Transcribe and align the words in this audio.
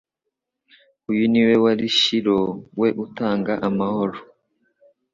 Uyu 1.11 1.23
ni 1.31 1.41
We 1.47 1.53
wari 1.63 1.87
Shilo, 1.97 2.37
We 2.79 2.87
utanga 3.05 3.53
amahoro 3.67 4.17